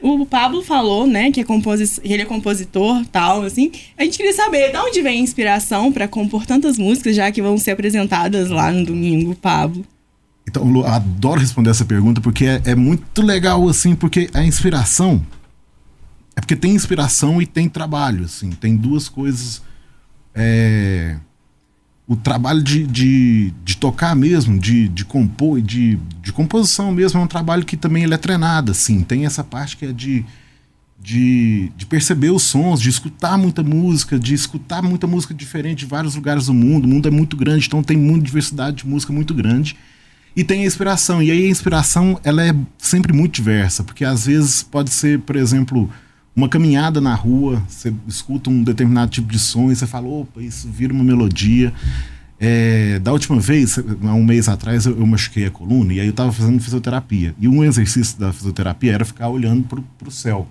O 0.00 0.24
Pablo 0.24 0.62
falou, 0.62 1.08
né, 1.08 1.32
que, 1.32 1.40
é 1.40 1.44
composi- 1.44 2.00
que 2.00 2.12
ele 2.12 2.22
é 2.22 2.24
compositor, 2.24 3.04
tal, 3.06 3.42
assim. 3.42 3.72
A 3.98 4.04
gente 4.04 4.16
queria 4.16 4.32
saber 4.32 4.70
de 4.70 4.78
onde 4.78 5.02
vem 5.02 5.18
a 5.18 5.22
inspiração 5.22 5.90
pra 5.92 6.06
compor 6.06 6.46
tantas 6.46 6.78
músicas, 6.78 7.16
já 7.16 7.32
que 7.32 7.42
vão 7.42 7.58
ser 7.58 7.72
apresentadas 7.72 8.48
lá 8.48 8.70
no 8.72 8.84
domingo, 8.86 9.34
Pablo. 9.34 9.84
Então, 10.48 10.64
Lu, 10.64 10.84
adoro 10.86 11.40
responder 11.40 11.68
essa 11.68 11.84
pergunta 11.84 12.22
porque 12.22 12.46
é, 12.46 12.62
é 12.64 12.74
muito 12.74 13.20
legal, 13.20 13.68
assim, 13.68 13.94
porque 13.94 14.30
a 14.32 14.42
inspiração. 14.42 15.24
É 16.34 16.40
porque 16.40 16.56
tem 16.56 16.74
inspiração 16.74 17.42
e 17.42 17.46
tem 17.46 17.68
trabalho, 17.68 18.24
assim. 18.24 18.50
Tem 18.52 18.74
duas 18.74 19.10
coisas. 19.10 19.60
É, 20.34 21.16
o 22.06 22.16
trabalho 22.16 22.62
de, 22.62 22.86
de, 22.86 23.52
de 23.62 23.76
tocar 23.76 24.16
mesmo, 24.16 24.58
de, 24.58 24.88
de 24.88 25.04
compor, 25.04 25.60
de, 25.60 25.98
de 26.22 26.32
composição 26.32 26.90
mesmo, 26.92 27.20
é 27.20 27.22
um 27.22 27.26
trabalho 27.26 27.66
que 27.66 27.76
também 27.76 28.04
ele 28.04 28.14
é 28.14 28.18
treinado, 28.18 28.72
assim. 28.72 29.02
Tem 29.02 29.26
essa 29.26 29.44
parte 29.44 29.76
que 29.76 29.84
é 29.84 29.92
de, 29.92 30.24
de, 30.98 31.70
de 31.76 31.84
perceber 31.84 32.30
os 32.30 32.44
sons, 32.44 32.80
de 32.80 32.88
escutar 32.88 33.36
muita 33.36 33.62
música, 33.62 34.18
de 34.18 34.32
escutar 34.32 34.80
muita 34.80 35.06
música 35.06 35.34
diferente 35.34 35.80
de 35.80 35.86
vários 35.86 36.14
lugares 36.14 36.46
do 36.46 36.54
mundo. 36.54 36.86
O 36.86 36.88
mundo 36.88 37.06
é 37.06 37.10
muito 37.10 37.36
grande, 37.36 37.66
então 37.66 37.82
tem 37.82 37.98
muita 37.98 38.24
diversidade 38.24 38.78
de 38.78 38.86
música 38.86 39.12
muito 39.12 39.34
grande. 39.34 39.76
E 40.38 40.44
tem 40.44 40.62
a 40.62 40.66
inspiração. 40.66 41.20
E 41.20 41.32
aí 41.32 41.46
a 41.46 41.50
inspiração, 41.50 42.20
ela 42.22 42.46
é 42.46 42.54
sempre 42.78 43.12
muito 43.12 43.34
diversa, 43.34 43.82
porque 43.82 44.04
às 44.04 44.26
vezes 44.26 44.62
pode 44.62 44.90
ser, 44.90 45.18
por 45.18 45.34
exemplo, 45.34 45.90
uma 46.34 46.48
caminhada 46.48 47.00
na 47.00 47.12
rua, 47.12 47.60
você 47.68 47.92
escuta 48.06 48.48
um 48.48 48.62
determinado 48.62 49.10
tipo 49.10 49.26
de 49.32 49.38
som 49.40 49.68
e 49.68 49.74
você 49.74 49.84
fala, 49.84 50.06
opa, 50.06 50.40
isso 50.40 50.68
vira 50.70 50.92
uma 50.92 51.02
melodia. 51.02 51.72
É, 52.38 53.00
da 53.00 53.10
última 53.10 53.40
vez, 53.40 53.80
há 53.80 54.14
um 54.14 54.22
mês 54.22 54.48
atrás, 54.48 54.86
eu, 54.86 54.96
eu 54.96 55.04
machuquei 55.08 55.46
a 55.46 55.50
coluna 55.50 55.92
e 55.92 55.98
aí 55.98 56.06
eu 56.06 56.12
estava 56.12 56.30
fazendo 56.30 56.62
fisioterapia. 56.62 57.34
E 57.40 57.48
um 57.48 57.64
exercício 57.64 58.16
da 58.16 58.32
fisioterapia 58.32 58.92
era 58.92 59.04
ficar 59.04 59.28
olhando 59.28 59.64
para 59.64 60.08
o 60.08 60.12
céu. 60.12 60.46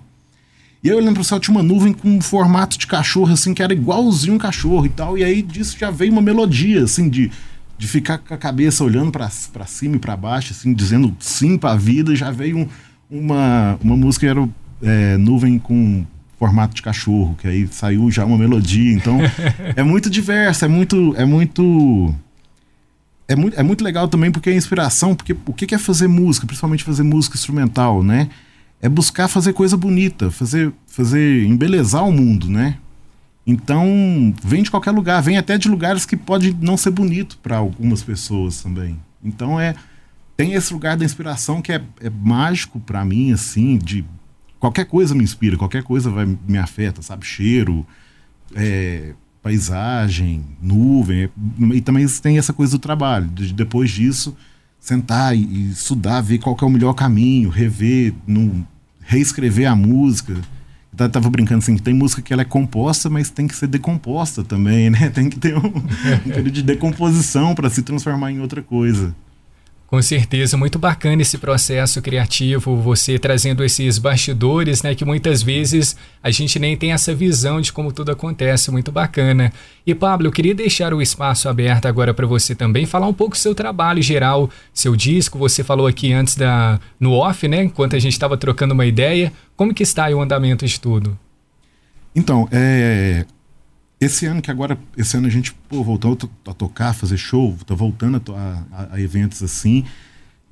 E 0.84 0.90
aí 0.90 0.98
olhando 0.98 1.14
para 1.14 1.22
o 1.22 1.24
céu 1.24 1.40
tinha 1.40 1.56
uma 1.56 1.64
nuvem 1.64 1.94
com 1.94 2.10
um 2.10 2.20
formato 2.20 2.78
de 2.78 2.88
cachorro, 2.88 3.32
assim, 3.32 3.54
que 3.54 3.64
era 3.64 3.72
igualzinho 3.72 4.34
um 4.34 4.38
cachorro 4.38 4.86
e 4.86 4.90
tal. 4.90 5.18
E 5.18 5.24
aí 5.24 5.42
disso 5.42 5.78
já 5.80 5.90
veio 5.90 6.12
uma 6.12 6.22
melodia, 6.22 6.84
assim, 6.84 7.08
de, 7.08 7.32
de 7.78 7.88
ficar 7.88 8.18
com 8.18 8.34
a 8.34 8.38
cabeça 8.38 8.84
olhando 8.84 9.12
para 9.12 9.30
cima 9.66 9.96
e 9.96 10.00
para 10.00 10.18
baixo, 10.18 10.54
assim, 10.54 10.74
dizendo 10.74 11.16
sim 11.20 11.58
para 11.58 11.74
a 11.74 11.78
vida. 11.78 12.16
Já 12.16 12.32
veio 12.32 12.58
um, 12.58 12.68
uma, 13.10 13.78
uma 13.82 13.96
música 13.96 14.26
que 14.26 14.30
era 14.30 14.50
é, 14.82 15.18
nuvem 15.18 15.60
com 15.60 16.06
formato 16.40 16.76
de 16.76 16.82
cachorro, 16.82 17.36
que 17.40 17.48
aí 17.48 17.68
saiu 17.68 18.10
já 18.10 18.26
uma 18.26 18.38
melodia. 18.38 18.94
Então 18.94 19.20
é 19.76 19.84
muito 19.84 20.10
diverso, 20.10 20.66
é 20.66 20.68
muito. 20.68 21.14
É 21.16 21.26
muito 21.26 22.14
é 23.28 23.36
muito, 23.36 23.60
é 23.60 23.64
muito 23.64 23.84
legal 23.84 24.08
também 24.08 24.32
porque 24.32 24.50
é 24.50 24.56
inspiração, 24.56 25.14
porque 25.14 25.36
o 25.46 25.54
que 25.54 25.76
é 25.76 25.78
fazer 25.78 26.08
música, 26.08 26.48
principalmente 26.48 26.84
fazer 26.84 27.04
música 27.04 27.36
instrumental, 27.36 28.02
né? 28.02 28.30
É 28.82 28.88
buscar 28.88 29.28
fazer 29.28 29.52
coisa 29.54 29.76
bonita, 29.76 30.32
fazer, 30.32 30.72
fazer 30.86 31.44
embelezar 31.46 32.08
o 32.08 32.12
mundo, 32.12 32.48
né? 32.48 32.78
Então, 33.48 34.36
vem 34.44 34.62
de 34.62 34.70
qualquer 34.70 34.92
lugar, 34.92 35.24
vem 35.24 35.38
até 35.38 35.58
de 35.58 35.70
lugares 35.70 36.06
que 36.06 36.18
pode 36.18 36.54
não 36.60 36.76
ser 36.76 36.92
bonito 36.92 37.38
para 37.38 37.56
algumas 37.56 38.04
pessoas 38.04 38.62
também. 38.62 39.00
Então 39.24 39.58
é 39.58 39.74
tem 40.36 40.54
esse 40.54 40.72
lugar 40.72 40.96
da 40.96 41.04
inspiração 41.04 41.62
que 41.62 41.72
é, 41.72 41.82
é 42.00 42.10
mágico 42.10 42.80
para 42.80 43.04
mim 43.04 43.32
assim, 43.32 43.78
de 43.78 44.06
qualquer 44.60 44.86
coisa 44.86 45.16
me 45.16 45.24
inspira, 45.24 45.58
qualquer 45.58 45.82
coisa 45.82 46.12
vai 46.12 46.38
me 46.48 46.58
afeta, 46.58 47.02
sabe? 47.02 47.26
Cheiro, 47.26 47.88
é, 48.54 49.14
paisagem, 49.42 50.46
nuvem, 50.62 51.30
e 51.74 51.82
também 51.82 52.06
tem 52.22 52.38
essa 52.38 52.54
coisa 52.54 52.74
do 52.74 52.80
trabalho, 52.80 53.28
de 53.30 53.54
depois 53.54 53.90
disso 53.90 54.36
sentar 54.80 55.36
e, 55.36 55.42
e 55.42 55.72
estudar, 55.72 56.22
ver 56.22 56.38
qual 56.38 56.56
é 56.62 56.66
o 56.66 56.70
melhor 56.70 56.94
caminho, 56.94 57.50
rever, 57.50 58.14
no, 58.28 58.68
reescrever 59.02 59.72
a 59.72 59.76
música. 59.76 60.36
Eu 61.00 61.10
tava 61.10 61.30
brincando 61.30 61.60
assim, 61.60 61.76
que 61.76 61.82
tem 61.82 61.94
música 61.94 62.22
que 62.22 62.34
ela 62.34 62.42
é 62.42 62.46
composta, 62.46 63.10
mas 63.10 63.30
tem 63.30 63.48
que 63.48 63.56
ser 63.56 63.68
decomposta 63.68 64.44
também, 64.44 64.90
né? 64.90 65.10
Tem 65.10 65.30
que 65.30 65.38
ter 65.38 65.56
um, 65.58 65.68
um 65.68 66.30
período 66.30 66.52
de 66.52 66.64
decomposição 66.64 67.54
para 67.54 67.70
se 67.70 67.82
transformar 67.82 68.32
em 68.32 68.40
outra 68.40 68.62
coisa. 68.62 69.16
Com 69.88 70.02
certeza, 70.02 70.58
muito 70.58 70.78
bacana 70.78 71.22
esse 71.22 71.38
processo 71.38 72.02
criativo, 72.02 72.76
você 72.76 73.18
trazendo 73.18 73.64
esses 73.64 73.98
bastidores, 73.98 74.84
né, 74.84 74.94
que 74.94 75.06
muitas 75.06 75.42
vezes 75.42 75.96
a 76.22 76.30
gente 76.30 76.60
nem 76.60 76.76
tem 76.76 76.92
essa 76.92 77.16
visão 77.16 77.62
de 77.62 77.72
como 77.72 77.94
tudo 77.94 78.12
acontece, 78.12 78.70
muito 78.70 78.92
bacana. 78.92 79.52
E 79.86 79.96
Pablo, 79.96 80.28
eu 80.28 80.32
queria 80.32 80.54
deixar 80.54 80.94
o 80.94 81.02
espaço 81.02 81.48
aberto 81.48 81.86
agora 81.86 82.14
para 82.14 82.28
você 82.28 82.54
também 82.54 82.86
falar 82.86 83.08
um 83.08 83.14
pouco 83.14 83.38
do 83.38 83.40
seu 83.40 83.56
trabalho 83.56 84.02
geral, 84.02 84.50
seu 84.74 84.94
disco, 84.94 85.40
você 85.40 85.64
falou 85.64 85.88
aqui 85.88 86.12
antes 86.12 86.36
da 86.36 86.82
no 87.00 87.14
off, 87.14 87.48
né, 87.48 87.64
enquanto 87.64 87.96
a 87.96 88.00
gente 88.00 88.12
estava 88.12 88.36
trocando 88.36 88.74
uma 88.74 88.86
ideia, 88.86 89.32
como 89.56 89.74
que 89.74 89.84
está 89.84 90.10
o 90.10 90.22
andamento 90.22 90.66
de 90.66 90.82
tudo? 90.82 91.18
Então, 92.14 92.46
é, 92.52 93.26
esse 94.00 94.26
ano 94.26 94.42
que 94.42 94.52
agora, 94.52 94.78
esse 94.96 95.18
ano 95.18 95.28
a 95.28 95.30
gente 95.30 95.54
pô, 95.68 95.84
voltou 95.84 96.18
a 96.46 96.54
tocar, 96.54 96.94
fazer 96.94 97.18
show, 97.18 97.58
tá 97.66 97.74
voltando 97.74 98.22
a, 98.34 98.64
a, 98.72 98.96
a, 98.96 99.02
eventos 99.02 99.42
assim. 99.42 99.84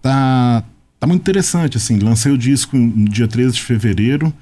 Tá, 0.01 0.63
tá 0.99 1.05
muito 1.05 1.21
interessante, 1.21 1.77
assim. 1.77 1.99
Lancei 1.99 2.31
o 2.31 2.37
disco 2.37 2.75
no 2.75 3.07
dia 3.07 3.27
13 3.27 3.53
de 3.53 3.61
fevereiro 3.61 4.33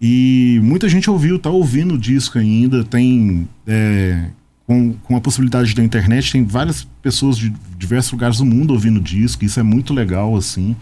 e 0.00 0.60
muita 0.62 0.88
gente 0.88 1.10
ouviu, 1.10 1.38
tá 1.38 1.50
ouvindo 1.50 1.94
o 1.94 1.98
disco 1.98 2.38
ainda. 2.38 2.82
Tem, 2.84 3.46
é, 3.66 4.30
com, 4.66 4.94
com 4.94 5.16
a 5.16 5.20
possibilidade 5.20 5.74
da 5.74 5.84
internet, 5.84 6.32
tem 6.32 6.44
várias 6.44 6.84
pessoas 7.02 7.36
de 7.36 7.52
diversos 7.76 8.12
lugares 8.12 8.38
do 8.38 8.46
mundo 8.46 8.72
ouvindo 8.72 8.98
o 8.98 9.02
disco. 9.02 9.44
Isso 9.44 9.60
é 9.60 9.62
muito 9.62 9.92
legal, 9.92 10.34
assim. 10.34 10.74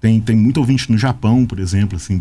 Tem, 0.00 0.20
tem 0.20 0.34
muito 0.34 0.56
ouvinte 0.58 0.90
no 0.90 0.98
Japão, 0.98 1.46
por 1.46 1.60
exemplo, 1.60 1.96
assim. 1.96 2.20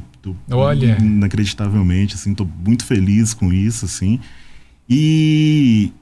Olha! 0.52 0.98
Inacreditavelmente, 1.00 2.14
assim. 2.14 2.36
Tô 2.36 2.46
muito 2.46 2.86
feliz 2.86 3.34
com 3.34 3.52
isso, 3.52 3.86
assim. 3.86 4.20
E, 4.90 5.94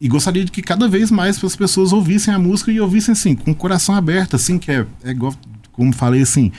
e 0.00 0.08
gostaria 0.08 0.44
de 0.44 0.50
que 0.50 0.62
cada 0.62 0.88
vez 0.88 1.10
mais 1.10 1.42
as 1.44 1.54
pessoas 1.54 1.92
ouvissem 1.92 2.32
a 2.32 2.38
música 2.38 2.72
e 2.72 2.80
ouvissem 2.80 3.12
assim, 3.12 3.36
com 3.36 3.50
o 3.50 3.54
coração 3.54 3.94
aberto, 3.94 4.36
assim, 4.36 4.58
que 4.58 4.72
é, 4.72 4.86
é 5.04 5.14
como 5.70 5.92
falei 5.92 6.22
assim, 6.22 6.50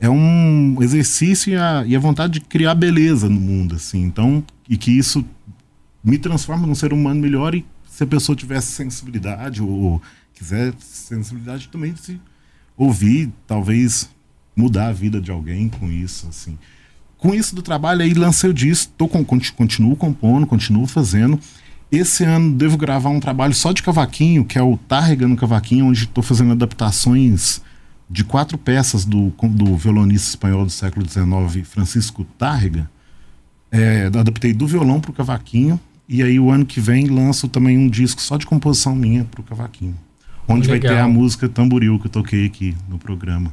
é 0.00 0.10
um 0.10 0.82
exercício 0.82 1.52
e 1.52 1.56
a, 1.56 1.84
e 1.86 1.94
a 1.94 2.00
vontade 2.00 2.34
de 2.34 2.40
criar 2.40 2.74
beleza 2.74 3.28
no 3.28 3.40
mundo, 3.40 3.76
assim. 3.76 4.02
Então, 4.02 4.42
e 4.68 4.76
que 4.76 4.90
isso 4.90 5.24
me 6.02 6.18
transforma 6.18 6.66
num 6.66 6.74
ser 6.74 6.92
humano 6.92 7.20
melhor 7.20 7.54
e 7.54 7.64
se 7.88 8.02
a 8.02 8.06
pessoa 8.06 8.34
tivesse 8.34 8.72
sensibilidade 8.72 9.62
ou 9.62 10.02
quiser 10.34 10.74
sensibilidade 10.80 11.68
também 11.68 11.92
de 11.92 12.00
se 12.00 12.20
ouvir, 12.76 13.30
talvez 13.46 14.10
mudar 14.56 14.88
a 14.88 14.92
vida 14.92 15.20
de 15.20 15.30
alguém 15.30 15.68
com 15.68 15.90
isso, 15.90 16.26
assim 16.28 16.58
com 17.20 17.34
isso 17.34 17.54
do 17.54 17.60
trabalho 17.60 18.00
aí 18.02 18.14
lancei 18.14 18.48
o 18.48 18.54
disco, 18.54 18.92
tô 18.96 19.06
com, 19.06 19.22
continuo 19.24 19.94
compondo, 19.94 20.46
continuo 20.46 20.86
fazendo. 20.86 21.38
Esse 21.92 22.24
ano 22.24 22.54
devo 22.54 22.78
gravar 22.78 23.10
um 23.10 23.20
trabalho 23.20 23.52
só 23.52 23.72
de 23.72 23.82
cavaquinho, 23.82 24.44
que 24.44 24.58
é 24.58 24.62
o 24.62 24.76
Tárrega 24.76 25.28
no 25.28 25.36
Cavaquinho, 25.36 25.86
onde 25.86 26.04
estou 26.04 26.24
fazendo 26.24 26.52
adaptações 26.52 27.60
de 28.08 28.24
quatro 28.24 28.56
peças 28.56 29.04
do, 29.04 29.32
do 29.50 29.76
violonista 29.76 30.30
espanhol 30.30 30.64
do 30.64 30.70
século 30.70 31.06
XIX, 31.06 31.68
Francisco 31.68 32.24
Tárrega. 32.38 32.90
É, 33.70 34.06
adaptei 34.06 34.52
do 34.52 34.66
violão 34.66 34.98
para 34.98 35.10
o 35.10 35.14
cavaquinho, 35.14 35.78
e 36.08 36.22
aí 36.22 36.40
o 36.40 36.50
ano 36.50 36.64
que 36.64 36.80
vem 36.80 37.06
lanço 37.06 37.48
também 37.48 37.76
um 37.76 37.88
disco 37.88 38.20
só 38.22 38.36
de 38.36 38.46
composição 38.46 38.96
minha 38.96 39.24
para 39.24 39.40
o 39.40 39.44
cavaquinho. 39.44 39.96
Onde 40.48 40.68
Legal. 40.68 40.90
vai 40.90 40.98
ter 40.98 41.04
a 41.04 41.08
música 41.08 41.48
Tamboril 41.48 41.98
que 41.98 42.06
eu 42.06 42.10
toquei 42.10 42.46
aqui 42.46 42.74
no 42.88 42.98
programa. 42.98 43.52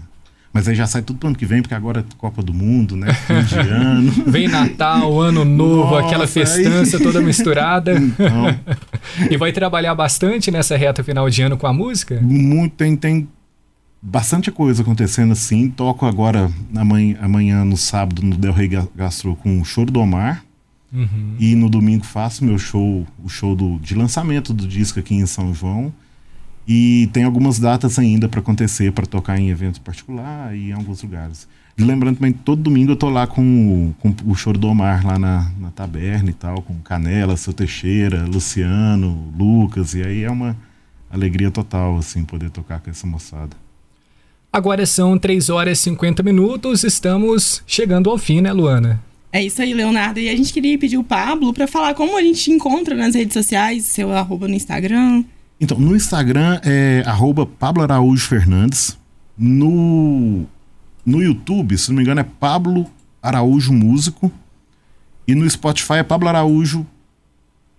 Mas 0.58 0.68
aí 0.68 0.74
já 0.74 0.88
sai 0.88 1.04
tudo 1.04 1.20
pro 1.20 1.28
ano 1.28 1.38
que 1.38 1.46
vem, 1.46 1.62
porque 1.62 1.76
agora 1.76 2.00
é 2.00 2.04
Copa 2.18 2.42
do 2.42 2.52
Mundo, 2.52 2.98
né? 2.98 3.14
Fim 3.14 3.44
de 3.44 3.60
ano. 3.70 4.12
Vem 4.26 4.48
Natal, 4.48 5.22
Ano 5.22 5.46
Novo, 5.46 5.92
Nossa, 5.92 6.08
aquela 6.08 6.26
festança 6.26 6.98
aí... 6.98 7.04
toda 7.04 7.22
misturada. 7.22 7.94
Então... 7.94 8.28
E 9.30 9.38
vai 9.38 9.52
trabalhar 9.52 9.94
bastante 9.94 10.50
nessa 10.50 10.76
reta 10.76 11.04
final 11.04 11.30
de 11.30 11.44
ano 11.44 11.58
com 11.58 11.68
a 11.68 11.72
música? 11.72 12.20
Muito, 12.22 12.74
tem, 12.74 12.96
tem, 12.96 13.28
bastante 14.02 14.52
coisa 14.52 14.82
acontecendo 14.82 15.32
assim. 15.32 15.70
Toco 15.70 16.08
agora 16.08 16.52
amanhã, 16.76 17.18
amanhã 17.22 17.64
no 17.64 17.78
sábado 17.78 18.24
no 18.24 18.36
Del 18.36 18.52
Rey 18.52 18.68
Gastro 18.96 19.36
com 19.36 19.62
o 19.62 19.64
Choro 19.64 19.92
do 19.92 20.00
Omar. 20.00 20.44
Uhum. 20.92 21.36
E 21.40 21.54
no 21.54 21.70
domingo 21.70 22.04
faço 22.04 22.44
meu 22.44 22.58
show, 22.58 23.06
o 23.24 23.30
show 23.30 23.56
do, 23.56 23.78
de 23.78 23.94
lançamento 23.94 24.56
do 24.56 24.68
disco 24.68 25.00
aqui 25.00 25.14
em 25.14 25.26
São 25.28 25.54
João. 25.54 25.94
E 26.68 27.10
tem 27.14 27.24
algumas 27.24 27.60
datas 27.60 27.98
ainda 27.98 28.28
para 28.28 28.42
acontecer, 28.42 28.92
para 28.92 29.06
tocar 29.06 29.40
em 29.40 29.50
eventos 29.50 29.80
particulares 29.80 30.60
e 30.60 30.70
em 30.70 30.74
alguns 30.74 31.02
lugares. 31.02 31.48
E 31.78 31.84
lembrando 31.84 32.18
também, 32.18 32.34
todo 32.34 32.62
domingo 32.62 32.92
eu 32.92 32.96
tô 32.96 33.08
lá 33.08 33.26
com, 33.26 33.94
com 34.00 34.14
o 34.26 34.36
Choro 34.36 34.58
do 34.58 34.68
Omar, 34.68 35.06
lá 35.06 35.18
na, 35.18 35.52
na 35.60 35.72
taberna 35.72 36.30
e 36.30 36.34
tal, 36.34 36.62
com 36.62 36.74
Canela, 36.80 37.38
Seu 37.38 37.54
Teixeira, 37.54 38.26
Luciano, 38.26 39.32
Lucas, 39.38 39.94
e 39.94 40.02
aí 40.02 40.24
é 40.24 40.30
uma 40.30 40.58
alegria 41.10 41.52
total, 41.52 41.98
assim, 41.98 42.26
poder 42.26 42.50
tocar 42.50 42.82
com 42.82 42.90
essa 42.90 43.06
moçada. 43.08 43.56
Agora 44.52 44.86
são 44.86 45.18
3 45.18 45.50
horas 45.50 45.80
e 45.80 45.84
50 45.84 46.24
minutos, 46.24 46.84
estamos 46.84 47.62
chegando 47.68 48.10
ao 48.10 48.18
fim, 48.18 48.42
né, 48.42 48.52
Luana? 48.52 49.00
É 49.32 49.44
isso 49.44 49.62
aí, 49.62 49.74
Leonardo. 49.74 50.20
E 50.20 50.30
a 50.30 50.36
gente 50.36 50.52
queria 50.52 50.78
pedir 50.80 50.98
o 50.98 51.04
Pablo 51.04 51.54
para 51.54 51.68
falar 51.68 51.94
como 51.94 52.18
a 52.18 52.22
gente 52.22 52.42
te 52.42 52.52
encontra 52.52 52.96
nas 52.96 53.14
redes 53.14 53.34
sociais, 53.34 53.84
seu 53.84 54.12
arroba 54.12 54.48
no 54.48 54.56
Instagram. 54.56 55.24
Então, 55.60 55.80
no 55.80 55.96
Instagram 55.96 56.60
é 56.64 57.04
arroba 57.06 57.46
Pablo 57.46 57.84
Araújo 57.84 58.28
Fernandes. 58.28 58.98
No 59.38 60.46
no 61.06 61.22
YouTube, 61.24 61.78
se 61.78 61.90
não 61.90 61.96
me 61.96 62.04
engano, 62.04 62.20
é 62.20 62.24
Pablo 62.24 62.86
Araújo 63.24 63.72
Músico. 63.72 64.32
E 65.26 65.34
no 65.34 65.50
Spotify 65.50 65.94
é 65.94 66.04
Pablo 66.04 66.28
Araújo. 66.28 66.86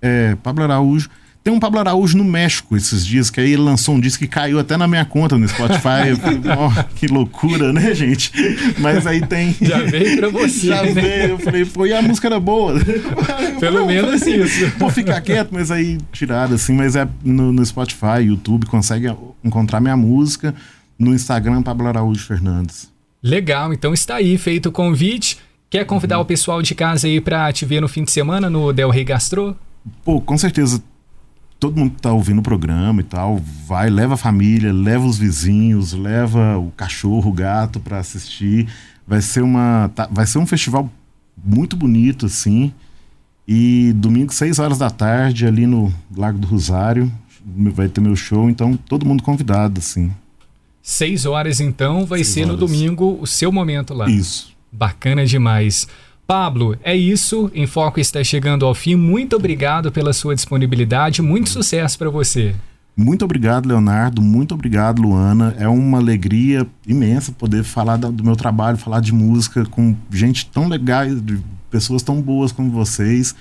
É, 0.01 0.35
Pablo 0.37 0.65
Araújo. 0.65 1.11
Tem 1.49 1.55
um 1.55 1.59
Pablo 1.59 1.81
Araújo 1.81 2.14
no 2.19 2.25
México 2.25 2.76
esses 2.76 3.07
dias, 3.07 3.31
que 3.31 3.40
aí 3.40 3.55
ele 3.55 3.62
lançou 3.62 3.95
um 3.95 4.00
disco 4.00 4.19
que 4.19 4.28
caiu 4.28 4.59
até 4.59 4.76
na 4.76 4.87
minha 4.87 5.07
conta 5.07 5.38
no 5.38 5.49
Spotify. 5.49 5.81
falei, 6.21 6.40
oh, 6.45 6.95
que 6.95 7.07
loucura, 7.07 7.73
né, 7.73 7.95
gente? 7.95 8.31
Mas 8.78 9.07
aí 9.07 9.26
tem. 9.26 9.57
Já 9.59 9.78
veio 9.78 10.19
pra 10.19 10.28
você. 10.28 10.67
Já 10.67 10.83
né? 10.83 10.93
veio. 10.93 11.29
Eu 11.31 11.38
falei, 11.38 11.64
pô, 11.64 11.87
e 11.87 11.94
a 11.94 12.03
música 12.03 12.29
era 12.29 12.38
boa. 12.38 12.75
Pelo 13.59 13.87
menos 13.87 14.27
isso. 14.27 14.70
Vou 14.77 14.90
ficar 14.90 15.23
quieto, 15.23 15.49
mas 15.51 15.70
aí 15.70 15.96
tirado 16.12 16.55
assim. 16.55 16.75
Mas 16.75 16.94
é 16.94 17.09
no, 17.25 17.51
no 17.51 17.64
Spotify, 17.64 18.25
YouTube, 18.25 18.66
consegue 18.66 19.07
encontrar 19.42 19.81
minha 19.81 19.96
música. 19.96 20.55
No 20.99 21.14
Instagram, 21.14 21.62
Pablo 21.62 21.87
Araújo 21.87 22.27
Fernandes. 22.27 22.92
Legal, 23.23 23.73
então 23.73 23.94
está 23.94 24.16
aí 24.16 24.37
feito 24.37 24.68
o 24.68 24.73
convite. 24.73 25.38
Quer 25.70 25.87
convidar 25.87 26.18
uhum. 26.18 26.25
o 26.25 26.27
pessoal 26.27 26.61
de 26.61 26.75
casa 26.75 27.07
aí 27.07 27.23
para 27.23 27.51
te 27.55 27.64
ver 27.64 27.81
no 27.81 27.88
fim 27.88 28.05
de 28.05 28.11
semana 28.11 28.51
no 28.51 28.70
Del 28.70 28.90
Rey 28.90 29.05
Gastro? 29.05 29.57
Pô, 30.05 30.20
com 30.20 30.37
certeza. 30.37 30.83
Todo 31.59 31.77
mundo 31.77 31.94
que 31.97 32.03
tá 32.03 32.12
ouvindo 32.12 32.38
o 32.38 32.42
programa 32.42 33.01
e 33.01 33.05
tal, 33.05 33.42
vai, 33.66 33.90
leva 33.90 34.14
a 34.14 34.16
família, 34.16 34.73
leva 34.73 35.05
os 35.05 35.18
vizinhos, 35.18 35.92
leva 35.92 36.57
o 36.57 36.71
cachorro, 36.71 37.31
o 37.31 37.33
gato 37.33 37.81
para 37.81 37.99
assistir. 37.99 38.68
Vai 39.07 39.21
ser 39.21 39.42
uma, 39.42 39.90
tá, 39.94 40.09
vai 40.11 40.27
ser 40.27 40.38
um 40.38 40.47
festival 40.47 40.90
muito 41.42 41.77
bonito 41.77 42.27
assim. 42.27 42.73
E 43.47 43.92
domingo, 43.97 44.33
6 44.33 44.59
horas 44.59 44.79
da 44.79 44.90
tarde, 44.90 45.47
ali 45.47 45.66
no 45.66 45.92
Lago 46.14 46.38
do 46.38 46.47
Rosário, 46.47 47.11
vai 47.73 47.88
ter 47.88 48.01
meu 48.01 48.14
show, 48.14 48.49
então 48.51 48.77
todo 48.77 49.07
mundo 49.07 49.23
convidado, 49.23 49.79
assim. 49.79 50.12
Seis 50.83 51.27
horas, 51.27 51.61
então, 51.61 52.07
vai 52.07 52.21
Seis 52.21 52.29
ser 52.29 52.40
horas. 52.44 52.53
no 52.53 52.59
domingo 52.59 53.18
o 53.21 53.27
seu 53.27 53.53
momento 53.53 53.92
lá. 53.94 54.09
Isso. 54.09 54.57
Bacana 54.71 55.25
demais. 55.27 55.87
Pablo, 56.29 56.77
é 56.85 56.95
isso. 56.95 57.51
Enfoco 57.55 57.99
está 57.99 58.23
chegando 58.23 58.67
ao 58.67 58.75
fim. 58.75 58.95
Muito 58.95 59.35
obrigado 59.35 59.91
pela 59.91 60.12
sua 60.12 60.35
disponibilidade. 60.35 61.23
Muito 61.23 61.49
sucesso 61.49 61.99
para 61.99 62.11
você. 62.11 62.55
Muito 62.95 63.25
obrigado, 63.25 63.67
Leonardo. 63.67 64.21
Muito 64.21 64.53
obrigado, 64.53 65.01
Luana. 65.01 65.57
É 65.59 65.67
uma 65.67 65.97
alegria 65.97 66.67
imensa 66.87 67.33
poder 67.33 67.64
falar 67.64 67.97
do 67.97 68.23
meu 68.23 68.37
trabalho, 68.37 68.77
falar 68.77 69.01
de 69.01 69.11
música 69.11 69.64
com 69.64 69.97
gente 70.11 70.45
tão 70.51 70.69
legal, 70.69 71.07
pessoas 71.71 72.03
tão 72.03 72.21
boas 72.21 72.53
como 72.53 72.71
vocês 72.71 73.35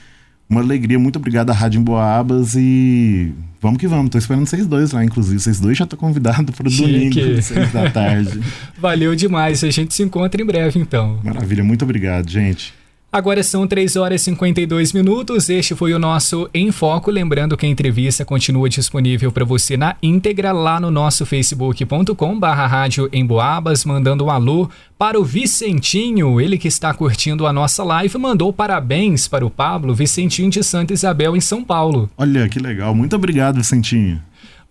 uma 0.49 0.62
alegria. 0.62 0.97
Muito 0.97 1.17
obrigado 1.17 1.49
à 1.49 1.53
Rádio 1.53 1.79
Emboabas 1.79 2.55
e 2.55 3.33
vamos 3.62 3.79
que 3.79 3.88
vamos. 3.88 4.10
Tô 4.10 4.17
esperando 4.17 4.45
vocês 4.45 4.65
dois 4.65 4.91
lá, 4.91 5.03
inclusive. 5.03 5.39
Vocês 5.39 5.60
dois 5.60 5.77
já 5.77 5.83
estão 5.83 5.97
convidados 5.97 6.55
para 6.55 6.67
o 6.67 6.71
domingo, 6.71 7.41
seis 7.41 7.71
da 7.71 7.89
tarde. 7.89 8.39
Valeu 8.79 9.15
demais. 9.15 9.63
A 9.63 9.69
gente 9.69 9.93
se 9.93 10.03
encontra 10.03 10.41
em 10.41 10.45
breve, 10.45 10.79
então. 10.79 11.19
Maravilha. 11.23 11.63
Muito 11.63 11.83
obrigado, 11.83 12.29
gente. 12.29 12.73
Agora 13.17 13.41
são 13.41 13.65
3 13.65 13.95
horas 13.95 14.21
e 14.21 14.25
52 14.25 14.93
minutos. 14.93 15.49
Este 15.49 15.73
foi 15.73 15.91
o 15.91 15.97
nosso 15.97 16.47
Em 16.53 16.71
Foco. 16.71 17.10
Lembrando 17.10 17.58
que 17.58 17.65
a 17.65 17.69
entrevista 17.69 18.23
continua 18.23 18.69
disponível 18.69 19.32
para 19.32 19.43
você 19.43 19.75
na 19.75 19.95
íntegra 20.03 20.51
lá 20.51 20.80
no 20.80 20.91
nosso 20.91 21.25
facebook.com/barra 21.25 22.67
rádio 22.67 23.10
em 23.12 23.25
Boabas, 23.25 23.84
mandando 23.86 24.25
um 24.25 24.30
alô 24.30 24.69
para 24.99 25.19
o 25.19 25.23
Vicentinho, 25.23 26.39
ele 26.39 26.60
que 26.60 26.67
está 26.67 26.93
curtindo 26.93 27.47
a 27.47 27.51
nossa 27.51 27.84
live, 27.84 28.19
mandou 28.19 28.53
parabéns 28.53 29.27
para 29.27 29.43
o 29.43 29.49
Pablo 29.49 29.95
Vicentinho 29.95 30.51
de 30.51 30.63
Santa 30.63 30.93
Isabel, 30.93 31.36
em 31.36 31.41
São 31.41 31.63
Paulo. 31.63 32.08
Olha 32.15 32.47
que 32.47 32.60
legal. 32.60 32.93
Muito 32.93 33.15
obrigado, 33.15 33.56
Vicentinho. 33.56 34.21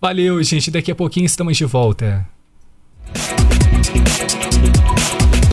Valeu, 0.01 0.41
gente. 0.45 0.71
Daqui 0.71 0.93
a 0.93 0.95
pouquinho 0.95 1.27
estamos 1.27 1.57
de 1.57 1.65
volta. 1.65 2.25